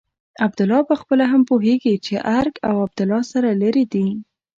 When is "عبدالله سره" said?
2.85-3.49